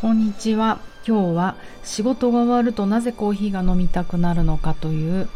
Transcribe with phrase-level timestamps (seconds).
[0.00, 0.80] こんにちは。
[1.06, 5.28] 今日は仕事が終わるとなぜコーヒーが飲みたくなるのかという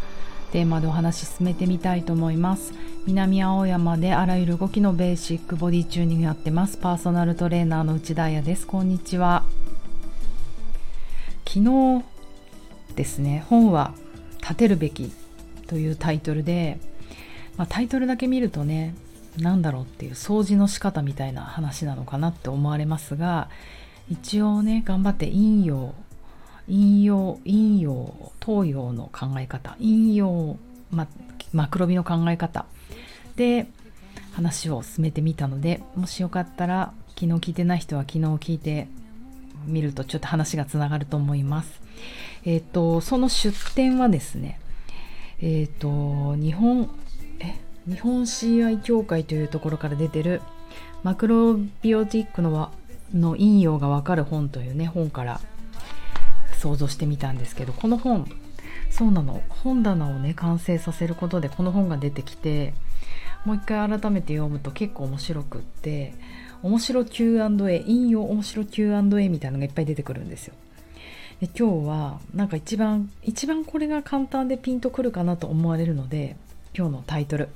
[0.53, 2.73] テーマでお話し進めてみたいと思います。
[3.05, 6.79] 南青山であらゆる動きのベーシックボディチューニングやってます。
[6.79, 8.67] パーソナルトレーナーの内田彩です。
[8.67, 9.45] こんにちは。
[11.47, 12.03] 昨日
[12.97, 13.93] ですね、本は
[14.41, 15.13] 立てるべき
[15.67, 16.79] というタイトルで、
[17.59, 18.95] まあ、タイトルだけ見るとね、
[19.39, 23.49] 何だろうっていう掃除の仕方みたいな話なのかなって思われますが
[24.11, 25.95] 一応ね頑張って陰陽
[26.67, 30.57] 陰陽陰陽東洋の考え方陰陽、
[30.91, 31.07] ま、
[31.53, 32.67] マクロビの考え方
[33.37, 33.67] で
[34.33, 38.89] 話を進めてみたのでもしよかったら昨日聞いてない人は昨日聞いて
[39.67, 41.81] みるとちょっと話がつながると思います。
[42.45, 44.61] えっ、ー、とその出典はですね
[45.41, 46.91] えっ、ー、と日本
[47.41, 47.55] え
[47.89, 50.43] 日本 CI 協会というところから出てる
[51.03, 52.73] マクロビオティックのは
[53.15, 55.41] の陰陽がわかる本というね本から
[56.59, 58.27] 想像してみたんですけどこの本
[58.91, 59.43] そうなの。
[59.49, 62.75] 本棚をね完成させることでこの本が出てきて
[63.45, 66.15] もう一回改めて読むと結構面白くって
[66.63, 70.55] 面白 Q&A 引用面白 Q&A みたいなのがいっぱい出てくるんですよ。
[71.41, 76.37] で今日はなんか一番一番これが簡単でピンとくるかなと思われるので
[76.77, 77.49] 今日のタイトル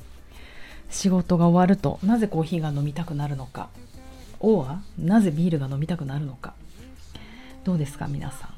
[0.90, 3.68] 「仕事が終わるとなぜコーヒーが飲みたくなるのか」
[4.41, 6.55] 「おはなぜビールが飲みたくなるのか」
[7.64, 8.48] どうですか皆さ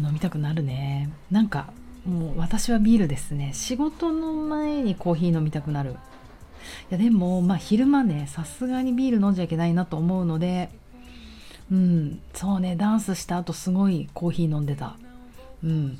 [0.00, 0.04] ん。
[0.04, 1.10] 飲みたくなるね。
[1.30, 1.72] なんか
[2.04, 3.52] もう私はビールですね。
[3.54, 5.92] 仕事の前にコーヒー飲みたくなる。
[5.92, 5.94] い
[6.90, 10.70] やでもまあ昼間ねさすがにビール飲んじゃいけないなと思うので
[11.70, 14.96] うんそうねダンスした後すごいコーヒー飲んでた。
[15.62, 15.98] うん。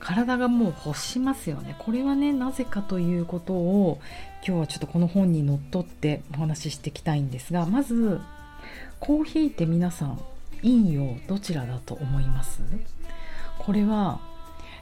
[0.00, 1.76] 体がもう欲しますよね。
[1.78, 4.00] これはねなぜかということを
[4.46, 8.20] 今日はちょっとこの本にのっとってお話ししていきたいんですがまず
[9.00, 10.20] コーヒーって皆さん
[10.60, 12.60] 陰陽どちらだと思います？
[13.58, 14.20] これは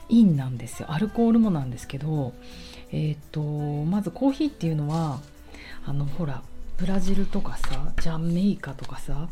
[0.09, 0.91] 陰なんですよ。
[0.91, 2.33] アルコールもなんですけど
[2.91, 5.21] えっ、ー、とまずコーヒーっていうのは
[5.85, 6.41] あのほら
[6.77, 9.29] ブラジルとかさジャンメイカとかさ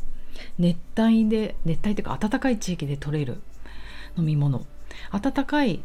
[0.58, 3.42] 熱帯で熱帯っていうか暖かい地域で取れる
[4.18, 4.66] 飲み物。
[5.12, 5.84] 暖かい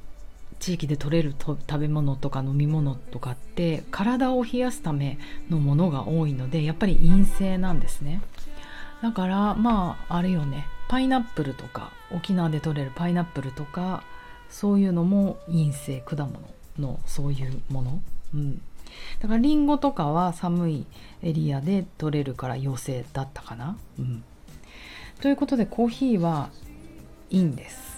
[0.59, 5.19] 地域で取れる食べ物とか飲み物とかって体を冷やすため
[5.50, 8.22] のものが多いのでやっぱり陰性なんですね。
[9.03, 10.66] だからまああれよね。
[10.89, 14.05] パイナップルとか沖縄で取れるパイナップルとか
[14.49, 16.41] そういうのも陰性果物
[16.78, 18.00] のそういうもの、
[18.34, 18.62] うん、
[19.21, 20.87] だからリンゴとかは寒い
[21.22, 24.22] エリアで取れるから陽性だったかな、うん、
[25.21, 26.50] ということでコーヒーは
[27.31, 27.96] いいんです。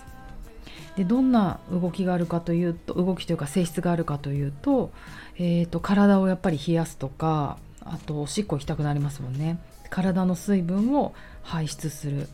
[0.99, 4.91] でどんな動きがあるかというと動きというか性質があるかというと,、
[5.37, 9.61] えーと、体をやっぱり冷やすとかあとおしっこ行きたくなりますもんね。
[9.91, 11.15] 体の水分を
[11.45, 12.29] 排出する。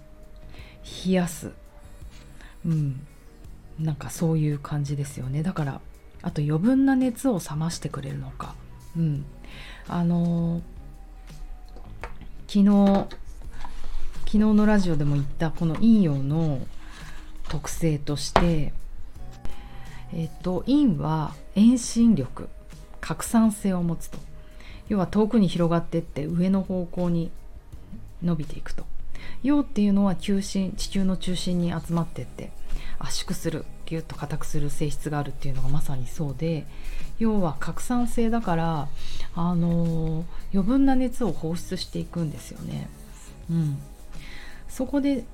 [1.05, 1.53] 冷やす。
[2.65, 3.07] うん。
[3.79, 5.43] なんかそういう感じですよね。
[5.43, 5.81] だから
[6.23, 8.55] あと余分な熱を冷ましてくれるのか。
[8.97, 9.27] うん。
[9.89, 13.15] あのー、昨日
[14.21, 16.61] 昨日のラジオでも言ったこの陰陽の
[17.55, 18.73] 特性として
[20.13, 22.49] えっと陰は遠心力
[23.01, 24.19] 拡散性を持つと。
[24.89, 27.31] 要は遠くに広がっていって上の方向に
[28.23, 28.85] 伸びていくと。
[29.45, 32.51] 陽っていうのは球心地球の中心に集まっていって
[32.99, 36.67] 圧縮するギュッと硬くする性質があるっていうのがまさにそうで
[37.19, 38.89] 要は拡散性だから
[39.37, 42.89] あの余分な熱を放出していくんですよね。
[43.49, 43.79] うん、
[44.69, 45.25] そこで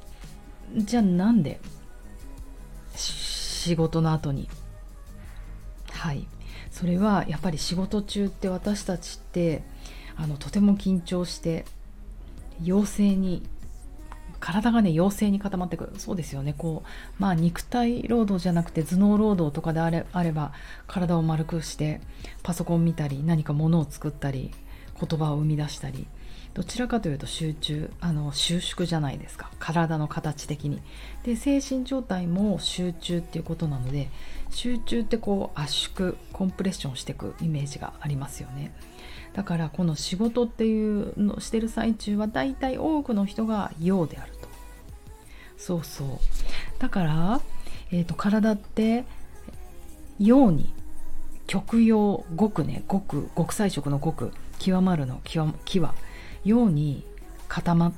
[0.77, 1.61] じゃあなんで
[2.95, 4.49] 仕事の後に。
[5.91, 6.27] はい。
[6.71, 9.63] それはやっぱり仕事中って私たちって
[10.17, 11.65] あのとても緊張して
[12.63, 13.43] 陽性に
[14.39, 15.93] 体がね陽性に固まってくる。
[15.99, 16.55] そうですよね。
[16.57, 20.53] こうまあ肉体労働じゃなくて頭脳労働とかであれあれば
[20.87, 22.01] 体を丸くして
[22.43, 24.51] パソコン見たり何か物を作ったり
[24.99, 26.07] 言葉を生み出したり
[26.61, 29.51] どちらかというと集中あの収縮じゃないですか。
[29.59, 30.83] 体の形的に。
[31.23, 34.11] で精神状態も集中っていうことなので
[34.51, 38.75] 集中ってこう圧縮コンプレッションしていくイメージがありますよね。
[39.33, 44.49] だからこの仕事っていうのをしてる最中は大体多くの人が陽であると。
[45.57, 46.09] そうそう。
[46.79, 47.41] だから、
[47.91, 49.07] えーと、体って
[50.19, 50.75] 陽に
[51.47, 55.95] 極陽極ね極極彩色の極極まるの極は
[56.45, 57.05] 陽に
[57.49, 57.93] 固ま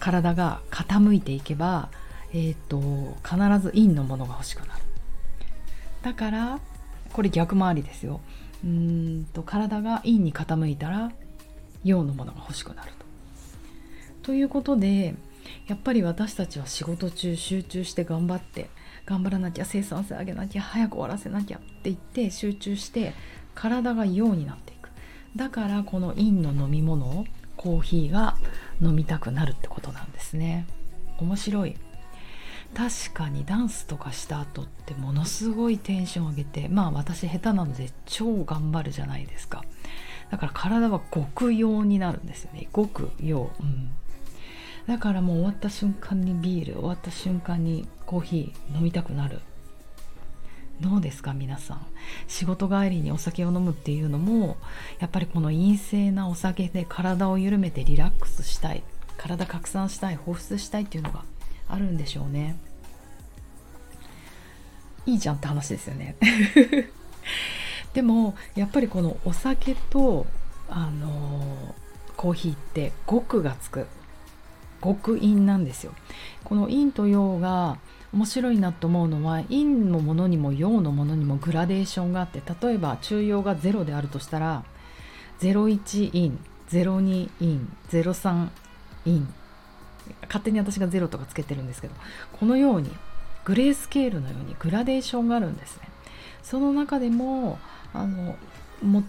[0.00, 1.88] 体が傾いていけば、
[2.32, 4.82] えーと必ず陰のものが欲しくなる。
[6.02, 6.60] だから
[7.12, 8.20] これ逆回りですよ。
[8.64, 11.12] うんと体が陰に傾いたら
[11.84, 13.06] 陽のものが欲しくなると。
[14.22, 15.14] ということで
[15.66, 18.68] やっぱり私たちは仕事中集中して頑張って
[19.06, 23.12] 頑張らなきゃ生産性上げなきゃ早く終わらせなきゃって言って集中して
[23.54, 24.88] 体が陽になっていく。
[25.36, 27.26] だからこの陰の飲み物
[27.64, 28.36] コーヒーが
[28.82, 30.66] 飲みたくなるってことなんですね。
[31.18, 31.76] 面白い。
[32.74, 39.64] 確かにダンスとかした後ってものすごいテンション上げてまあ私下手なので超頑張るじゃないですか。
[40.30, 42.68] だから体は極陽になるんですよね。
[42.74, 43.92] 極陽うん。
[44.86, 49.40] だからもう終わった瞬間にビール終わった瞬間にコーヒー飲みたくなる。
[50.80, 51.86] どうですか皆さん。
[52.26, 54.56] 仕事帰りにお酒を飲むっていうのも
[54.98, 58.82] やっぱりこの陰性なお酒で体を緩めてリラックスしたい。
[59.16, 61.24] 体拡散したい放出したいっていうのが
[61.68, 62.56] あるんでしょうね。
[65.06, 66.16] いいじゃんって話ですよね。
[67.94, 70.26] でもやっぱりこのお酒と
[70.68, 71.74] あの
[72.16, 73.86] コーヒーって極がつく。
[74.82, 75.94] 極陰なんですよ。
[76.44, 77.78] この陰と陽が
[78.14, 84.62] 面白いなと思うのは陰のものにも陽のものにもグラデーションがあって例えば中陽が0であるとしたら
[85.40, 86.32] 01陰
[86.70, 87.58] 02陰
[87.90, 88.48] 03
[89.04, 89.20] 陰。
[90.22, 91.94] 勝手に私が0とかつけてるんですけど
[92.38, 92.90] このように
[93.44, 95.88] グレースケールのようにグラデーションがあるんですね。
[96.42, 97.58] その中でも
[97.92, 98.36] あの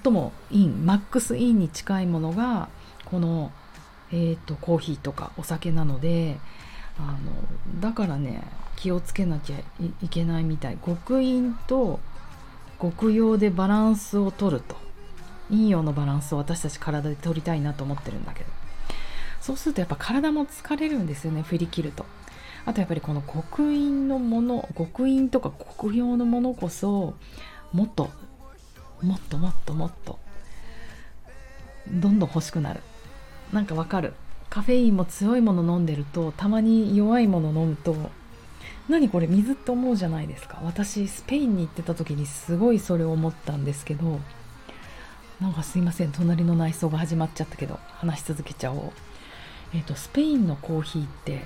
[0.04, 2.70] 最もインマックスインに近いものが
[3.06, 3.52] この、
[4.12, 6.38] えーと、コーヒーとかお酒なので
[6.98, 7.02] あ
[7.76, 8.42] のだからね
[8.76, 9.58] 気をつけなきゃ
[10.02, 10.78] いけないみたい。
[10.78, 12.00] 極陰と
[12.82, 14.76] 極陽でバランスを取ると。
[15.50, 18.50] 陰陽のバランスを私たち体で取りたいなと思ってるんだけど。
[19.42, 21.42] そうするとやっぱ体も疲れるんですよね。
[21.44, 22.06] 振り切ると。
[22.66, 27.14] あとやっぱりこの極陰のもの極陰とか極陽のものこそ
[27.72, 28.10] もっと
[29.04, 30.18] もっともっともっと
[31.92, 32.82] どんどん欲しくなる。
[33.54, 34.14] なんかわかる。
[34.50, 37.96] カフェインも強いもの飲んでるとたまに弱いもの飲むと
[38.90, 44.20] 何これ水って思うじゃないですか私スペインに行ってた時にすごいそれを思ったんですけど
[45.42, 48.92] なんかすいません隣の内装が始まっちゃったけど話し続けちゃおう
[49.74, 51.46] えっ、ー、とスペインのコーヒーって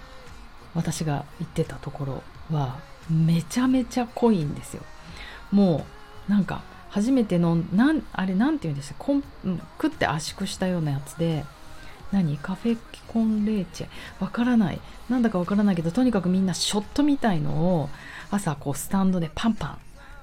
[0.76, 4.84] 私が行ってたところはめちゃめちゃ濃いんですよ。
[5.52, 5.86] も
[6.28, 9.24] うなんか初めてのなんあれなんて言うんですかコン
[9.82, 11.44] 食って圧縮したようなやつで
[12.12, 12.38] 何？
[12.38, 12.78] カフェ
[13.08, 13.88] コンレーチェ？
[14.20, 14.80] わからない。
[15.10, 17.90] なんだかわからないけどとにかくみんなショットみたいのを
[18.32, 19.78] 朝こうスタンドでパンパン。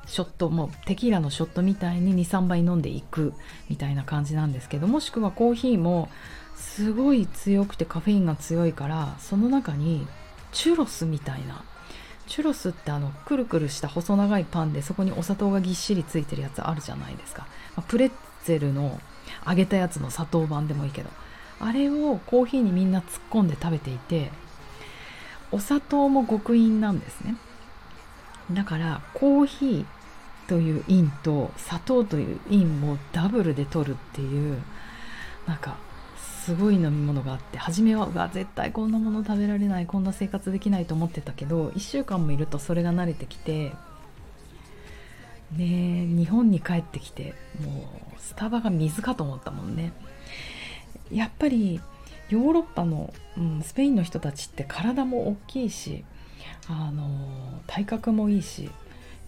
[0.06, 3.34] ショットもうテキーラのショットみたいに23杯飲んでいく
[3.68, 6.08] みたいな感じなんですけどもしくはコーヒーも
[6.54, 10.06] すごい強くてカフェインが強いからその中に
[10.52, 11.64] チュロスみたいな。
[12.28, 17.46] チュロスってあのくるくるした細長いパンでそこにお砂糖がぎっしりついてるやつあるじゃないですか、
[17.86, 18.10] プレッ
[18.44, 19.00] ツェルの
[19.46, 21.10] 揚げたやつの砂糖版でもいいけど。
[21.60, 24.30] あれをコーヒーにみんな突っ込んで食べていて
[25.50, 27.36] お砂糖も極陰なんですね。
[28.52, 29.84] だからコーヒー
[30.48, 34.58] という陰と砂糖という陰もダブルで取るっていう
[35.46, 35.76] なんか
[36.18, 43.72] すごい飲み物があって初めはうわ絶対こんなもの食べられないこんな生活できないと思ってたけど1週間もいるとそれが慣れてきて
[45.52, 49.92] で日本に帰ってきてもうスタバが水かと思ったもんね。
[51.12, 51.80] やっぱり
[52.28, 56.04] ヨーロッパの、うん、スペインの人たちって体も大きいし
[56.68, 58.70] あの体格もいいし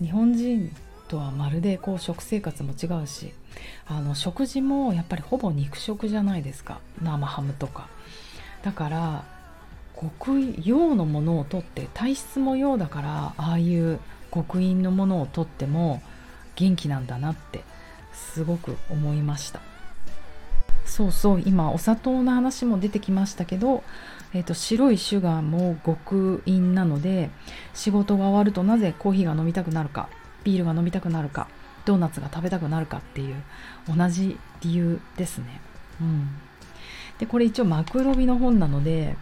[0.01, 0.75] 日本人
[1.09, 3.33] とはまるでこう食生活も違うし
[3.87, 6.81] あの食事もやっぱりほぼ肉食じゃないですか。
[7.03, 7.89] 生ハムとか。
[8.63, 9.25] だから
[9.99, 13.99] 極陽のものをとって体質も陽だからああいう
[14.33, 16.03] 極陰のものをとっても
[16.55, 17.63] 元気なんだなって
[18.13, 19.61] すごく思いました。
[20.89, 23.85] そうそう今お砂糖の話も出てきましたけど、
[24.33, 27.31] えーと、白いシュガーも極陰なので
[27.75, 30.09] 仕事が終わるとなぜコーヒーが飲みたくなるか
[30.45, 31.47] ビールが飲みたくなるか
[31.85, 33.37] ドーナツが食べたくなるかっていう
[33.95, 35.61] 同じ理由ですね。
[36.01, 36.29] うん、
[37.19, 39.17] でこれ一応マクロビの本なので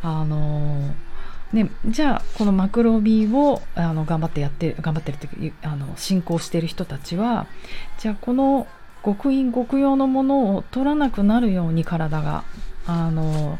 [0.00, 7.46] あのー、ね、じゃあこのマクロビをあの頑張ってやって頑張ってるっていうあの進行してる人たちは
[7.98, 8.66] じゃあこの
[9.04, 12.44] 極陰極陽のものを取らなくなるように体が
[12.86, 13.58] あの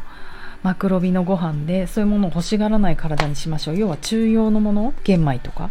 [0.63, 3.77] マクロビのご飯でそういうものを欲しがらない体にしましょう。
[3.77, 5.69] 要は中庸のもの玄米とか。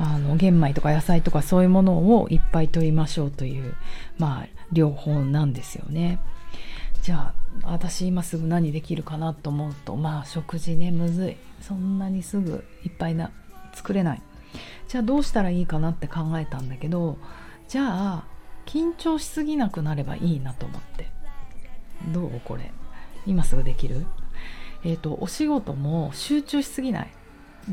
[0.00, 3.74] あの玄米とか野菜とかそういうものをいっぱい取りましょうという
[4.16, 6.20] まあ両方なんですよね。
[7.02, 7.32] じゃ
[7.64, 11.36] あ私今すぐ何できるかなと思うとまあ食事ねむずい。
[11.60, 13.32] そんなにすぐいっぱいな
[13.72, 14.22] 作れない。
[14.86, 17.18] じゃあどうしたらいいかなって考えたんだけど
[17.66, 18.24] じゃあ
[18.68, 21.08] 緊張しすぎなくなればいいなと思って。
[22.12, 22.40] どう？
[22.44, 22.70] これ。
[23.26, 24.04] 今すぐできる、
[24.84, 27.08] えーと、お仕事も集中しすぎない。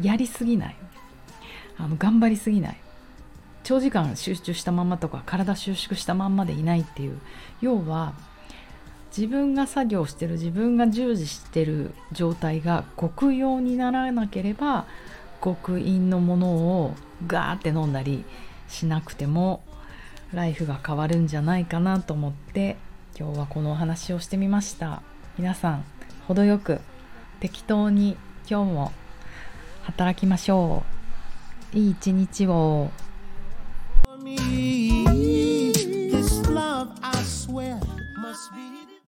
[0.01, 0.75] やりすぎない。
[1.77, 2.77] あの頑張りすぎない。
[3.63, 7.19] 長時間集中したままとか体収縮したまんまでいないっていう。
[7.59, 8.13] 要は
[9.15, 14.85] 自分が作業してる自分が従事してる状態が極用にならなければ
[15.43, 16.95] 極陰のものを
[17.27, 18.23] ガーって飲んだり
[18.69, 19.61] しなくても
[20.35, 22.75] ライフが変わるんじゃないかなと思って
[23.17, 25.01] 今日はこのお話をしてみました。
[25.37, 25.85] 皆さん
[26.27, 26.81] 程よく
[27.39, 28.17] 適当に
[28.49, 28.91] 今日も
[29.83, 30.83] 働きましょ
[31.73, 31.77] う。
[31.77, 32.91] いい一日を。
[38.17, 38.84] Must be